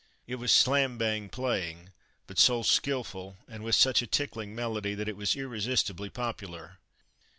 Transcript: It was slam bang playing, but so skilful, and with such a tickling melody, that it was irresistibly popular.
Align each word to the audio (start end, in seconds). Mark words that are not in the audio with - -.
It 0.25 0.37
was 0.37 0.51
slam 0.51 0.97
bang 0.97 1.29
playing, 1.29 1.91
but 2.25 2.39
so 2.39 2.63
skilful, 2.63 3.37
and 3.47 3.63
with 3.63 3.75
such 3.75 4.01
a 4.01 4.07
tickling 4.07 4.55
melody, 4.55 4.95
that 4.95 5.07
it 5.07 5.15
was 5.15 5.35
irresistibly 5.35 6.09
popular. 6.09 6.79